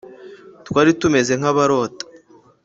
[0.67, 2.05] Twari tumeze nk abarota